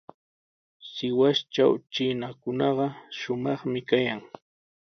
[0.91, 2.87] Sihuastraw chiinakunaqa
[3.19, 4.21] shumaqmi kayan.